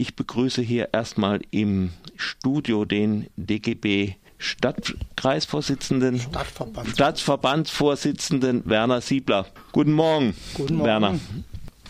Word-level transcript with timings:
Ich 0.00 0.16
begrüße 0.16 0.62
hier 0.62 0.94
erstmal 0.94 1.42
im 1.50 1.90
Studio 2.16 2.86
den 2.86 3.26
DGB 3.36 4.14
Stadtkreisvorsitzenden, 4.38 6.18
Stadtverbands. 6.20 6.92
Stadtverbandsvorsitzenden 6.92 8.62
Werner 8.64 9.02
Siebler. 9.02 9.44
Guten 9.72 9.92
Morgen, 9.92 10.34
Guten 10.54 10.76
Morgen. 10.76 10.88
Werner. 10.88 11.20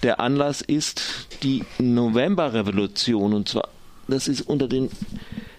Der 0.03 0.19
Anlass 0.19 0.61
ist 0.61 1.29
die 1.45 1.63
Novemberrevolution 1.79 3.33
und 3.33 3.49
zwar 3.49 3.69
das 4.09 4.27
ist 4.27 4.41
unter 4.41 4.67
den 4.67 4.91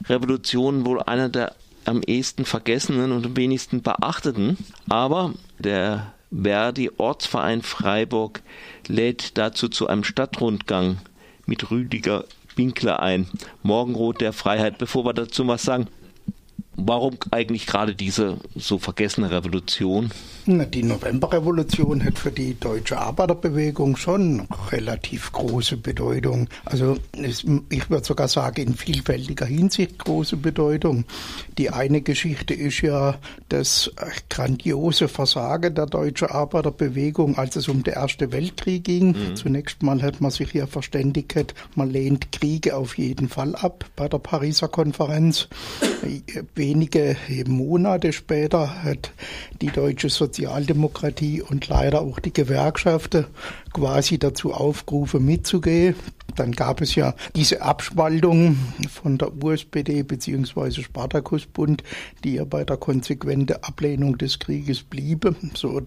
Revolutionen 0.10 0.86
wohl 0.86 1.02
einer 1.02 1.30
der 1.30 1.56
am 1.86 2.02
ehesten 2.06 2.44
vergessenen 2.44 3.14
und 3.14 3.28
am 3.28 3.38
wenigsten 3.38 3.82
beachteten. 3.82 4.58
Aber 4.90 5.36
der 5.58 6.12
Verdi 6.34 6.92
Ortsverein 6.98 7.62
Freiburg 7.62 8.42
lädt 8.90 9.38
dazu 9.38 9.70
zu 9.70 9.88
einem 9.88 10.04
Stadtrundgang 10.04 10.98
mit 11.46 11.72
Rüdiger 11.72 12.26
Winkler 12.56 13.02
ein. 13.02 13.28
Morgenrot 13.64 14.22
der 14.22 14.34
Freiheit. 14.34 14.78
Bevor 14.78 15.06
wir 15.06 15.14
dazu 15.14 15.48
was 15.48 15.64
sagen, 15.64 15.88
Warum 16.86 17.18
eigentlich 17.32 17.66
gerade 17.66 17.96
diese 17.96 18.38
so 18.56 18.78
vergessene 18.78 19.32
Revolution? 19.32 20.12
Die 20.48 20.84
Novemberrevolution 20.84 22.04
hat 22.04 22.18
für 22.18 22.32
die 22.32 22.60
deutsche 22.60 22.98
Arbeiterbewegung 22.98 23.96
schon 23.96 24.48
relativ 24.72 25.32
große 25.32 25.78
Bedeutung. 25.78 26.50
Also 26.66 26.98
ich 27.14 27.90
würde 27.90 28.06
sogar 28.06 28.28
sagen, 28.28 28.62
in 28.62 28.74
vielfältiger 28.74 29.46
Hinsicht 29.46 30.00
große 30.00 30.38
Bedeutung. 30.38 31.06
Die 31.60 31.70
eine 31.70 32.02
Geschichte 32.02 32.56
ist 32.56 32.82
ja 32.82 33.20
das 33.50 33.92
grandiose 34.30 35.08
Versagen 35.08 35.76
der 35.76 35.86
deutschen 35.86 36.30
Arbeiterbewegung, 36.30 37.38
als 37.38 37.56
es 37.56 37.68
um 37.68 37.84
den 37.84 37.94
Ersten 37.94 38.32
Weltkrieg 38.32 38.84
ging. 38.84 39.10
Mhm. 39.10 39.36
Zunächst 39.36 39.84
mal 39.84 40.02
hat 40.02 40.22
man 40.22 40.32
sich 40.32 40.54
ja 40.54 40.66
verständigt, 40.66 41.54
man 41.76 41.92
lehnt 41.92 42.32
Kriege 42.32 42.76
auf 42.76 42.98
jeden 42.98 43.30
Fall 43.30 43.56
ab 43.56 43.86
bei 43.96 44.08
der 44.10 44.18
Pariser 44.18 44.70
Konferenz 44.70 45.48
wenige 46.72 47.18
Monate 47.48 48.14
später 48.14 48.84
hat 48.84 49.12
die 49.62 49.72
deutsche 49.72 50.08
Sozialdemokratie 50.10 51.42
und 51.42 51.68
leider 51.68 52.02
auch 52.02 52.20
die 52.20 52.32
Gewerkschaften 52.32 53.26
quasi 53.74 54.18
dazu 54.18 54.54
aufgerufen, 54.54 55.26
mitzugehen. 55.26 55.96
Dann 56.36 56.52
gab 56.52 56.82
es 56.82 56.96
ja 56.96 57.14
diese 57.36 57.62
Abspaltung 57.62 58.58
von 58.90 59.18
der 59.18 59.32
USPD 59.44 60.04
bzw. 60.04 60.82
Spartakusbund, 60.82 61.84
die 62.24 62.36
ja 62.36 62.46
bei 62.46 62.64
der 62.64 62.78
konsequenten 62.78 63.58
Ablehnung 63.62 64.18
des 64.18 64.40
Krieges 64.40 64.84
bliebe. 64.84 65.36
So, 65.54 65.82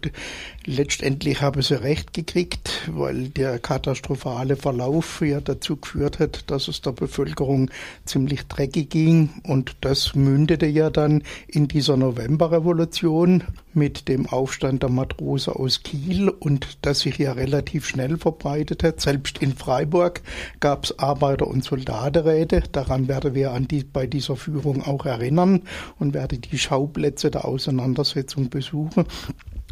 letztendlich 0.65 1.41
haben 1.41 1.63
sie 1.63 1.81
recht 1.83 2.13
gekriegt, 2.13 2.89
weil 2.93 3.29
der 3.29 3.59
katastrophale 3.59 4.57
Verlauf 4.57 5.21
ja 5.21 5.41
dazu 5.41 5.77
geführt 5.77 6.19
hat, 6.19 6.51
dass 6.51 6.69
es 6.69 6.81
der 6.81 6.93
Bevölkerung 6.93 7.71
ziemlich 8.05 8.47
dreckig 8.47 8.91
ging. 8.91 9.31
Und 9.43 9.77
das 9.81 10.15
mündete 10.15 10.67
ja 10.67 10.91
dann 10.91 11.23
in 11.49 11.69
dieser 11.69 11.97
Novemberrevolution 11.97 13.45
mit 13.75 14.09
dem 14.09 14.27
Aufstand 14.27 14.83
der 14.83 14.91
Matrose 14.91 15.57
aus 15.57 15.83
Kiel 15.83 16.29
und 16.29 16.79
das 16.83 17.01
sich 17.01 17.19
ja 17.19 17.33
relativ 17.33 17.87
schnell 17.87 18.17
verbreitet 18.17 18.83
hat. 18.83 19.01
Selbst 19.01 19.39
in 19.39 19.55
Freiburg 19.55 20.23
gab 20.61 20.85
es 20.85 20.99
Arbeiter- 20.99 21.49
und 21.49 21.65
Soldatenräte. 21.65 22.63
Daran 22.73 23.09
werden 23.09 23.35
wir 23.35 23.53
an 23.53 23.69
die, 23.69 23.85
bei 23.85 24.07
dieser 24.07 24.37
Führung 24.37 24.83
auch 24.83 25.07
erinnern 25.07 25.63
und 25.99 26.15
werde 26.15 26.39
die 26.39 26.59
Schauplätze 26.59 27.31
der 27.31 27.45
Auseinandersetzung 27.45 28.51
besuchen. 28.51 29.07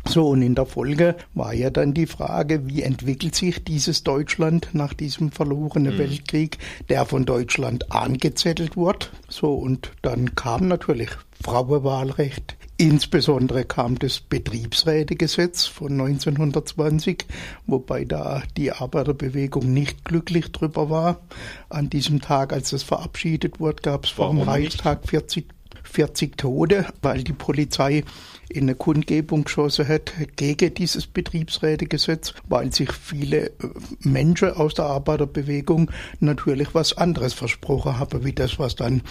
So, 0.05 0.31
und 0.31 0.43
in 0.43 0.57
der 0.57 0.67
Folge 0.67 1.15
war 1.33 1.55
ja 1.55 1.71
dann 1.71 1.95
die 1.95 2.07
Frage, 2.07 2.67
wie 2.67 2.83
entwickelt 2.83 3.37
sich 3.37 3.63
dieses 3.63 4.03
Deutschland 4.03 4.71
nach 4.73 4.95
diesem 4.95 5.31
verlorenen 5.31 5.95
mhm. 5.95 5.99
Weltkrieg, 5.99 6.59
der 6.89 7.07
von 7.07 7.25
Deutschland 7.25 7.93
angezettelt 7.93 8.77
wurde. 8.77 9.07
So, 9.29 9.55
und 9.55 9.93
dann 10.03 10.35
kam 10.35 10.67
natürlich 10.67 11.11
Frauenwahlrecht. 11.43 12.57
Insbesondere 12.83 13.65
kam 13.65 13.97
das 13.97 14.19
Betriebsrätegesetz 14.19 15.67
von 15.67 15.93
1920, 15.93 17.27
wobei 17.65 18.05
da 18.05 18.43
die 18.57 18.73
Arbeiterbewegung 18.73 19.73
nicht 19.73 20.05
glücklich 20.05 20.51
drüber 20.51 20.91
war. 20.91 21.21
An 21.69 21.91
diesem 21.91 22.21
Tag, 22.21 22.53
als 22.53 22.73
es 22.73 22.83
verabschiedet 22.83 23.61
wurde, 23.61 23.83
gab 23.83 24.07
es 24.07 24.11
vor 24.11 24.31
dem 24.31 24.41
Reichstag 24.41 25.09
40 25.09 25.47
40 25.85 26.37
Tote, 26.37 26.87
weil 27.03 27.23
die 27.23 27.33
Polizei 27.33 28.05
in 28.49 28.65
eine 28.65 28.75
Kundgebung 28.75 29.45
geschossen 29.45 29.89
hat 29.89 30.13
gegen 30.37 30.75
dieses 30.75 31.07
Betriebsrätegesetz, 31.07 32.35
weil 32.49 32.73
sich 32.73 32.93
viele 32.93 33.47
äh, 33.47 33.53
Menschen 34.01 34.51
aus 34.53 34.75
der 34.75 34.87
Arbeiterbewegung 34.87 35.91
natürlich 36.21 36.75
was 36.75 36.97
anderes 36.97 37.35
versprochen 37.35 37.99
haben, 37.99 38.25
wie 38.25 38.33
das, 38.33 38.59
was 38.59 38.77
dann 38.77 39.03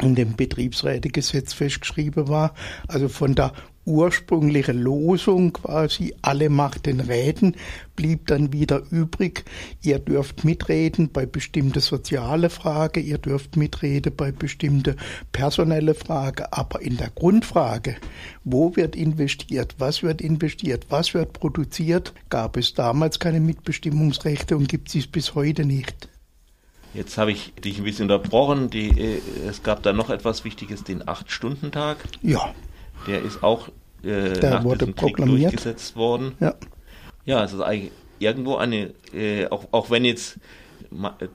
in 0.00 0.14
dem 0.14 0.36
Betriebsrätegesetz 0.36 1.52
festgeschrieben 1.52 2.28
war. 2.28 2.54
Also 2.88 3.08
von 3.08 3.34
der 3.34 3.52
ursprüngliche 3.84 4.72
Losung 4.72 5.52
quasi, 5.52 6.14
alle 6.22 6.50
Macht 6.50 6.86
den 6.86 7.00
Räten, 7.00 7.56
blieb 7.96 8.28
dann 8.28 8.52
wieder 8.52 8.82
übrig. 8.90 9.44
Ihr 9.82 9.98
dürft 9.98 10.44
mitreden 10.44 11.10
bei 11.10 11.26
bestimmte 11.26 11.80
soziale 11.80 12.48
Frage, 12.48 13.00
ihr 13.00 13.18
dürft 13.18 13.56
mitreden 13.56 14.14
bei 14.16 14.30
bestimmte 14.30 14.96
personelle 15.32 15.94
Frage, 15.94 16.52
aber 16.52 16.80
in 16.80 16.96
der 16.96 17.10
Grundfrage, 17.10 17.96
wo 18.44 18.76
wird 18.76 18.94
investiert, 18.94 19.74
was 19.78 20.02
wird 20.02 20.20
investiert, 20.20 20.86
was 20.88 21.12
wird 21.14 21.32
produziert, 21.32 22.14
gab 22.30 22.56
es 22.56 22.74
damals 22.74 23.18
keine 23.18 23.40
Mitbestimmungsrechte 23.40 24.56
und 24.56 24.68
gibt 24.68 24.94
es 24.94 25.06
bis 25.06 25.34
heute 25.34 25.64
nicht. 25.64 26.11
Jetzt 26.94 27.16
habe 27.18 27.32
ich 27.32 27.54
dich 27.54 27.78
ein 27.78 27.84
bisschen 27.84 28.10
unterbrochen. 28.10 28.70
Die, 28.70 28.88
äh, 28.88 29.20
es 29.48 29.62
gab 29.62 29.82
da 29.82 29.92
noch 29.92 30.10
etwas 30.10 30.44
Wichtiges, 30.44 30.84
den 30.84 31.06
Acht-Stunden-Tag. 31.06 31.98
Ja. 32.22 32.54
Der 33.06 33.22
ist 33.22 33.42
auch 33.42 33.68
äh, 34.02 34.32
Der 34.34 34.50
nach 34.50 34.64
wurde 34.64 34.78
diesem 34.78 34.96
Krieg 34.96 35.16
durchgesetzt 35.16 35.96
worden. 35.96 36.32
Ja. 36.40 36.54
Ja, 37.24 37.44
es 37.44 37.52
ist 37.52 37.60
eigentlich 37.60 37.92
irgendwo 38.18 38.56
eine, 38.56 38.92
äh, 39.14 39.46
auch, 39.48 39.68
auch 39.70 39.90
wenn 39.90 40.04
jetzt 40.04 40.38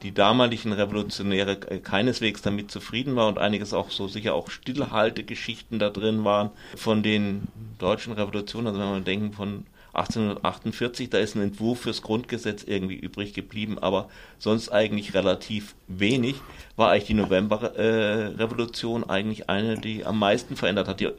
die 0.03 0.13
damaligen 0.13 0.71
Revolutionäre 0.71 1.55
keineswegs 1.57 2.41
damit 2.41 2.69
zufrieden 2.69 3.15
waren 3.15 3.29
und 3.29 3.39
einiges 3.39 3.73
auch 3.73 3.89
so 3.89 4.07
sicher 4.07 4.35
auch 4.35 4.51
Stillhaltegeschichten 4.51 5.79
da 5.79 5.89
drin 5.89 6.23
waren 6.23 6.51
von 6.75 7.01
den 7.01 7.47
deutschen 7.79 8.13
Revolutionen. 8.13 8.67
Also 8.67 8.79
wenn 8.79 8.89
man 8.89 9.03
denken 9.03 9.33
von 9.33 9.65
1848, 9.97 11.09
da 11.09 11.17
ist 11.17 11.35
ein 11.35 11.41
Entwurf 11.41 11.81
fürs 11.81 12.01
Grundgesetz 12.01 12.63
irgendwie 12.63 12.95
übrig 12.95 13.33
geblieben, 13.33 13.79
aber 13.79 14.09
sonst 14.37 14.69
eigentlich 14.69 15.13
relativ 15.13 15.75
wenig, 15.87 16.35
war 16.75 16.91
eigentlich 16.91 17.05
die 17.05 17.13
Novemberrevolution 17.15 19.03
äh, 19.03 19.09
eigentlich 19.09 19.49
eine, 19.49 19.75
die 19.75 20.05
am 20.05 20.19
meisten 20.19 20.55
verändert 20.55 20.87
hat. 20.87 20.99
Die, 20.99 21.09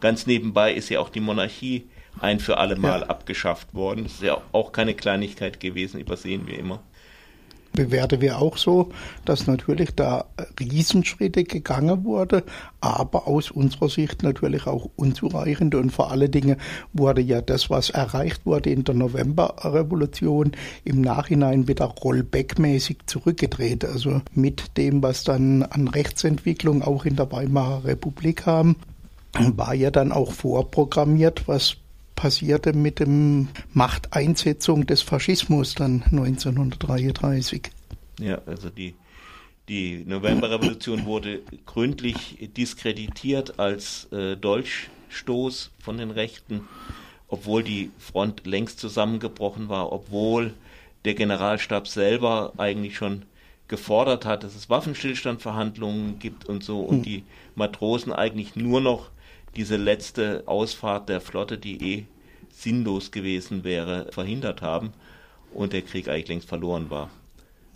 ganz 0.00 0.26
nebenbei 0.26 0.72
ist 0.72 0.88
ja 0.88 1.00
auch 1.00 1.10
die 1.10 1.20
Monarchie 1.20 1.88
ein 2.20 2.40
für 2.40 2.58
alle 2.58 2.76
Mal 2.76 3.00
ja. 3.00 3.06
abgeschafft 3.06 3.74
worden. 3.74 4.04
Das 4.04 4.14
ist 4.14 4.22
ja 4.22 4.40
auch 4.52 4.72
keine 4.72 4.94
Kleinigkeit 4.94 5.60
gewesen, 5.60 6.00
übersehen 6.00 6.46
wir 6.46 6.58
immer 6.58 6.80
bewerten 7.78 8.20
wir 8.20 8.40
auch 8.40 8.56
so, 8.56 8.88
dass 9.24 9.46
natürlich 9.46 9.94
da 9.94 10.24
Riesenschritte 10.58 11.44
gegangen 11.44 12.02
wurde, 12.02 12.42
aber 12.80 13.28
aus 13.28 13.52
unserer 13.52 13.88
Sicht 13.88 14.24
natürlich 14.24 14.66
auch 14.66 14.90
unzureichend 14.96 15.76
und 15.76 15.90
vor 15.90 16.10
allen 16.10 16.28
Dingen 16.28 16.56
wurde 16.92 17.20
ja 17.20 17.40
das, 17.40 17.70
was 17.70 17.90
erreicht 17.90 18.44
wurde 18.44 18.70
in 18.70 18.82
der 18.82 18.96
Novemberrevolution, 18.96 20.52
im 20.82 21.00
Nachhinein 21.02 21.68
wieder 21.68 21.84
rollbackmäßig 21.84 22.98
zurückgedreht. 23.06 23.84
Also 23.84 24.22
mit 24.34 24.76
dem, 24.76 25.00
was 25.00 25.22
dann 25.22 25.62
an 25.62 25.86
Rechtsentwicklung 25.86 26.82
auch 26.82 27.04
in 27.04 27.14
der 27.14 27.30
Weimarer 27.30 27.84
Republik 27.84 28.38
kam, 28.38 28.74
war 29.38 29.72
ja 29.72 29.92
dann 29.92 30.10
auch 30.10 30.32
vorprogrammiert, 30.32 31.46
was 31.46 31.76
passierte 32.18 32.72
mit 32.72 32.98
dem 32.98 33.46
Machteinsetzung 33.74 34.86
des 34.86 35.02
Faschismus 35.02 35.76
dann 35.76 36.02
1933. 36.10 37.70
Ja, 38.18 38.40
also 38.44 38.70
die, 38.70 38.96
die 39.68 40.04
Novemberrevolution 40.04 41.04
wurde 41.04 41.42
gründlich 41.64 42.50
diskreditiert 42.56 43.60
als 43.60 44.08
äh, 44.10 44.36
Dolchstoß 44.36 45.70
von 45.78 45.96
den 45.96 46.10
Rechten, 46.10 46.62
obwohl 47.28 47.62
die 47.62 47.92
Front 47.98 48.44
längst 48.48 48.80
zusammengebrochen 48.80 49.68
war, 49.68 49.92
obwohl 49.92 50.54
der 51.04 51.14
Generalstab 51.14 51.86
selber 51.86 52.52
eigentlich 52.56 52.96
schon 52.96 53.26
gefordert 53.68 54.24
hat, 54.24 54.42
dass 54.42 54.56
es 54.56 54.68
Waffenstillstandverhandlungen 54.68 56.18
gibt 56.18 56.46
und 56.46 56.64
so 56.64 56.80
und 56.80 56.96
hm. 56.96 57.02
die 57.04 57.22
Matrosen 57.54 58.12
eigentlich 58.12 58.56
nur 58.56 58.80
noch 58.80 59.10
diese 59.58 59.76
letzte 59.76 60.44
Ausfahrt 60.46 61.08
der 61.08 61.20
Flotte, 61.20 61.58
die 61.58 61.82
eh 61.82 62.06
sinnlos 62.48 63.10
gewesen 63.10 63.64
wäre, 63.64 64.06
verhindert 64.12 64.62
haben 64.62 64.92
und 65.52 65.72
der 65.72 65.82
Krieg 65.82 66.06
eigentlich 66.06 66.28
längst 66.28 66.48
verloren 66.48 66.90
war. 66.90 67.10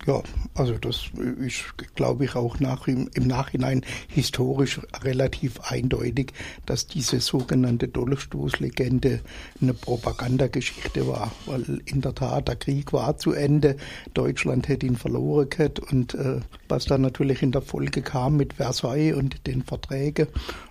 Ja, 0.05 0.21
also 0.55 0.79
das 0.79 1.11
ist, 1.39 1.75
glaube 1.95 2.25
ich, 2.25 2.35
auch 2.35 2.59
nach, 2.59 2.89
im, 2.89 3.09
Nachhinein 3.15 3.83
historisch 4.09 4.81
relativ 5.03 5.61
eindeutig, 5.61 6.33
dass 6.67 6.89
diese 6.89 7.21
sogenannte 7.21 7.87
Dollarstoßlegende 7.87 9.21
eine 9.61 9.75
Propagandageschichte 9.75 11.07
war, 11.07 11.31
weil 11.47 11.83
in 11.85 12.01
der 12.01 12.17
Tat 12.17 12.49
der 12.49 12.57
Krieg 12.57 12.93
war 12.93 13.17
zu 13.17 13.31
Ende, 13.33 13.77
Deutschland 14.13 14.67
hätte 14.67 14.87
ihn 14.87 14.97
verloren 14.97 15.49
gehabt 15.49 15.79
und 15.79 16.15
äh, 16.15 16.41
was 16.69 16.87
dann 16.87 17.03
natürlich 17.03 17.43
in 17.43 17.53
der 17.53 17.63
Folge 17.63 18.03
kam 18.03 18.37
mit 18.37 18.55
Versailles 18.55 19.15
und 19.15 19.47
den 19.47 19.63
Verträgen, 19.63 20.27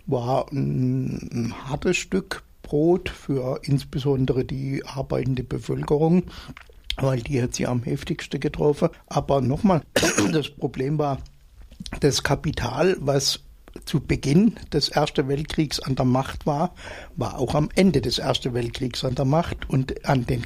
war 0.07 0.51
ein, 0.51 1.29
ein 1.31 1.69
hartes 1.69 1.95
Stück 1.95 2.43
Brot 2.63 3.09
für 3.09 3.59
insbesondere 3.63 4.45
die 4.45 4.83
arbeitende 4.85 5.43
Bevölkerung 5.43 6.23
weil 6.97 7.21
die 7.21 7.41
hat 7.41 7.55
sie 7.55 7.67
am 7.67 7.83
heftigsten 7.83 8.39
getroffen. 8.39 8.89
Aber 9.07 9.41
nochmal, 9.41 9.81
das 10.31 10.49
Problem 10.49 10.97
war, 10.97 11.19
das 11.99 12.23
Kapital, 12.23 12.97
was 12.99 13.41
zu 13.85 13.99
Beginn 14.01 14.55
des 14.73 14.89
Ersten 14.89 15.27
Weltkriegs 15.27 15.79
an 15.79 15.95
der 15.95 16.05
Macht 16.05 16.45
war, 16.45 16.73
war 17.15 17.39
auch 17.39 17.55
am 17.55 17.69
Ende 17.75 18.01
des 18.01 18.19
Ersten 18.19 18.53
Weltkriegs 18.53 19.03
an 19.05 19.15
der 19.15 19.25
Macht 19.25 19.69
und 19.69 20.05
an 20.05 20.25
den 20.25 20.45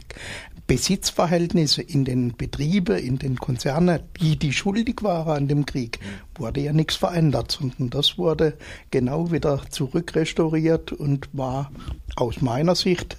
Besitzverhältnisse 0.68 1.84
in 1.84 2.06
den 2.06 2.36
Betrieben, 2.36 2.98
in 2.98 3.20
den 3.20 3.38
Konzernen, 3.38 4.00
die 4.20 4.36
die 4.36 4.52
schuldig 4.52 5.04
waren 5.04 5.38
an 5.38 5.48
dem 5.48 5.66
Krieg, 5.66 6.00
wurde 6.34 6.62
ja 6.62 6.74
nichts 6.74 6.96
verändert, 6.96 7.52
sondern 7.52 7.92
das 7.92 8.18
wurde 8.18 8.58
genau 8.90 9.32
wieder 9.32 9.62
zurückrestauriert 9.70 10.92
und 10.92 11.30
war 11.34 11.72
aus 12.16 12.42
meiner 12.42 12.74
Sicht 12.74 13.18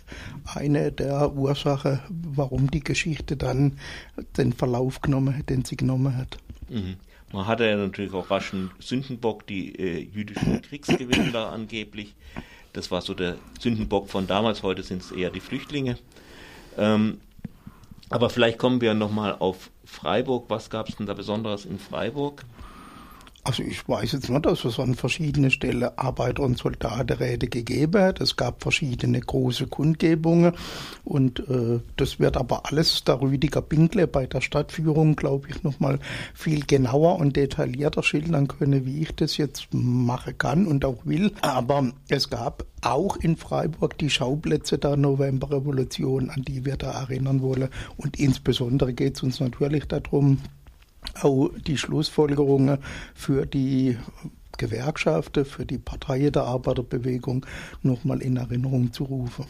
eine 0.54 0.90
der 0.90 1.34
Ursachen, 1.34 2.00
warum 2.08 2.70
die 2.70 2.82
Geschichte 2.82 3.36
dann 3.36 3.78
den 4.36 4.52
Verlauf 4.52 5.00
genommen 5.00 5.38
hat, 5.38 5.48
den 5.48 5.64
sie 5.64 5.76
genommen 5.76 6.16
hat. 6.16 6.38
Mhm. 6.68 6.96
Man 7.32 7.46
hatte 7.46 7.66
ja 7.66 7.76
natürlich 7.76 8.12
auch 8.12 8.30
raschen 8.30 8.70
Sündenbock, 8.78 9.46
die 9.46 9.74
äh, 9.78 9.98
jüdischen 9.98 10.62
Kriegsgewinner 10.62 11.52
angeblich. 11.52 12.14
Das 12.72 12.90
war 12.90 13.02
so 13.02 13.14
der 13.14 13.36
Sündenbock 13.60 14.10
von 14.10 14.26
damals, 14.26 14.62
heute 14.62 14.82
sind 14.82 15.02
es 15.02 15.12
eher 15.12 15.30
die 15.30 15.40
Flüchtlinge. 15.40 15.98
Ähm, 16.78 17.18
aber 18.10 18.30
vielleicht 18.30 18.58
kommen 18.58 18.80
wir 18.80 18.94
nochmal 18.94 19.36
auf 19.38 19.70
Freiburg. 19.84 20.44
Was 20.48 20.70
gab 20.70 20.88
es 20.88 20.96
denn 20.96 21.06
da 21.06 21.14
Besonderes 21.14 21.64
in 21.64 21.78
Freiburg? 21.78 22.44
Also 23.46 23.62
ich 23.62 23.88
weiß 23.88 24.10
jetzt 24.10 24.28
nicht, 24.28 24.44
dass 24.44 24.64
es 24.64 24.80
an 24.80 24.96
verschiedenen 24.96 25.52
Stellen 25.52 25.88
Arbeiter- 25.96 26.42
und 26.42 26.58
Soldatenräte 26.58 27.46
gegeben 27.46 28.02
hat. 28.02 28.20
Es 28.20 28.34
gab 28.34 28.60
verschiedene 28.60 29.20
große 29.20 29.68
Kundgebungen 29.68 30.52
und 31.04 31.48
äh, 31.48 31.78
das 31.94 32.18
wird 32.18 32.36
aber 32.36 32.66
alles 32.66 33.04
der 33.04 33.20
Rüdiger 33.20 33.62
Binkle 33.62 34.08
bei 34.08 34.26
der 34.26 34.40
Stadtführung, 34.40 35.14
glaube 35.14 35.46
ich, 35.48 35.62
nochmal 35.62 36.00
viel 36.34 36.66
genauer 36.66 37.20
und 37.20 37.36
detaillierter 37.36 38.02
schildern 38.02 38.48
können, 38.48 38.84
wie 38.84 39.02
ich 39.02 39.14
das 39.14 39.36
jetzt 39.36 39.68
machen 39.70 40.36
kann 40.36 40.66
und 40.66 40.84
auch 40.84 41.06
will. 41.06 41.30
Aber 41.42 41.92
es 42.08 42.28
gab 42.28 42.64
auch 42.82 43.16
in 43.16 43.36
Freiburg 43.36 43.96
die 43.98 44.10
Schauplätze 44.10 44.76
der 44.76 44.96
Novemberrevolution, 44.96 46.30
an 46.30 46.42
die 46.42 46.64
wir 46.64 46.76
da 46.76 46.90
erinnern 46.90 47.42
wollen. 47.42 47.68
Und 47.96 48.18
insbesondere 48.18 48.92
geht 48.92 49.14
es 49.14 49.22
uns 49.22 49.38
natürlich 49.38 49.84
darum, 49.86 50.38
auch 51.20 51.50
die 51.66 51.78
Schlussfolgerungen 51.78 52.78
für 53.14 53.46
die 53.46 53.96
Gewerkschaften, 54.58 55.44
für 55.44 55.66
die 55.66 55.78
Partei 55.78 56.30
der 56.30 56.44
Arbeiterbewegung 56.44 57.44
nochmal 57.82 58.22
in 58.22 58.36
Erinnerung 58.36 58.92
zu 58.92 59.04
rufen. 59.04 59.46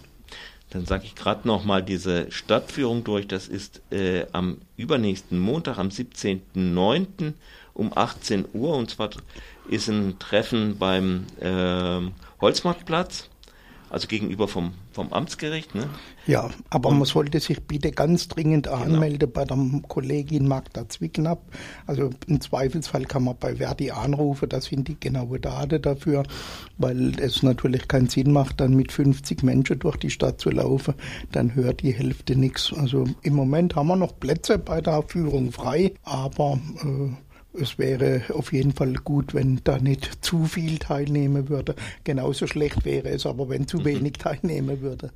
Dann 0.70 0.85
sage 0.85 1.05
ich 1.05 1.14
gerade 1.14 1.47
nochmal 1.47 1.82
diese 1.82 2.31
Stadtführung 2.32 3.05
durch. 3.05 3.29
Das 3.29 3.47
ist 3.47 3.81
äh, 3.93 4.26
am 4.32 4.58
übernächsten 4.76 5.38
Montag, 5.38 5.79
am 5.79 5.88
17.09. 5.88 7.35
um 7.73 7.97
18 7.97 8.47
Uhr. 8.53 8.76
Und 8.76 8.91
zwar 8.91 9.11
ist 9.69 9.88
ein 9.88 10.19
Treffen 10.19 10.76
beim 10.76 11.26
äh, 11.41 12.00
Holzmarktplatz 12.41 13.31
also 13.91 14.09
gegenüber 14.09 14.49
vom, 14.49 14.73
vom 14.93 15.12
Amtsgericht. 15.12 15.75
Ne? 15.75 15.88
Ja, 16.27 16.50
aber 16.71 16.88
und, 16.88 16.99
man 16.99 17.06
sollte 17.06 17.41
sich 17.41 17.62
bitte 17.62 17.93
ganz 17.93 18.29
dringend 18.29 18.67
genau. 18.67 18.79
anmelden 18.79 19.31
bei 19.31 19.44
der 19.44 19.56
Kollegin 19.88 20.49
Magda 20.49 20.88
Zwicknapp. 20.88 21.43
Also 21.87 22.11
im 22.27 22.41
Zweifelsfall 22.41 23.05
kann 23.05 23.25
man 23.25 23.37
bei 23.38 23.56
Verdi 23.56 23.91
anrufen, 23.91 24.49
das 24.49 24.67
sind 24.67 24.88
die 24.88 24.99
genaue 24.99 25.38
Daten 25.38 25.81
dafür, 25.81 26.25
weil 26.79 27.19
es 27.21 27.43
natürlich 27.43 27.88
keinen 27.88 28.09
Sinn 28.09 28.33
macht, 28.33 28.61
dann 28.61 28.75
mit 28.75 28.93
50 28.93 29.43
Menschen 29.43 29.79
durch 29.79 29.97
die 29.97 30.11
Stadt 30.11 30.41
zu 30.41 30.50
laufen, 30.50 30.94
dann 31.32 31.55
hört 31.55 31.82
die 31.82 31.93
Hälfte 31.93 32.37
nichts. 32.37 32.73
Also 32.73 33.05
im 33.23 33.35
Moment 33.35 33.77
haben 33.77 33.89
wir 33.89 33.97
noch 33.97 34.19
Plätze 34.19 34.59
bei 34.59 34.81
der 34.81 35.03
Führung 35.03 35.53
frei, 35.53 35.94
aber 36.03 36.59
äh, 36.82 37.27
es 37.61 37.79
wäre 37.79 38.23
auf 38.32 38.53
jeden 38.53 38.73
Fall 38.73 38.94
gut, 38.94 39.35
wenn 39.35 39.61
da 39.64 39.79
nicht 39.79 40.25
zu 40.25 40.44
viel 40.44 40.79
teilnehmen 40.79 41.49
würde. 41.49 41.75
Genauso 42.05 42.47
schlecht 42.47 42.85
wäre 42.85 43.08
es 43.08 43.26
aber, 43.26 43.49
wenn 43.49 43.67
zu 43.67 43.79
mhm. 43.79 43.85
wenig 43.85 44.12
teilnehmen 44.14 44.81
würde. 44.81 45.11